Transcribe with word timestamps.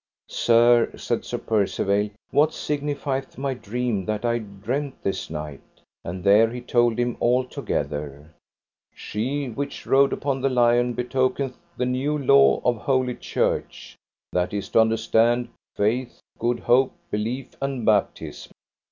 Sir, 0.31 0.89
said 0.97 1.23
Sir 1.23 1.37
Percivale, 1.37 2.09
what 2.31 2.55
signifieth 2.55 3.37
my 3.37 3.53
dream 3.53 4.03
that 4.05 4.25
I 4.25 4.39
dreamed 4.39 4.93
this 5.03 5.29
night? 5.29 5.61
And 6.03 6.23
there 6.23 6.49
he 6.49 6.59
told 6.59 6.97
him 6.97 7.17
altogether: 7.21 8.33
She 8.95 9.49
which 9.49 9.85
rode 9.85 10.11
upon 10.11 10.41
the 10.41 10.49
lion 10.49 10.93
betokeneth 10.93 11.55
the 11.77 11.85
new 11.85 12.17
law 12.17 12.61
of 12.65 12.77
holy 12.77 13.13
church, 13.13 13.95
that 14.33 14.55
is 14.55 14.69
to 14.69 14.79
understand, 14.81 15.49
faith, 15.75 16.19
good 16.39 16.61
hope, 16.61 16.93
belief, 17.11 17.49
and 17.61 17.85
baptism. 17.85 18.49